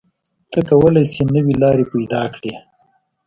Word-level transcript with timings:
ته 0.51 0.59
کولی 0.67 1.03
شې 1.13 1.23
نوې 1.33 1.53
لارې 1.61 1.85
پیدا 1.91 2.21
کړې. 2.35 2.53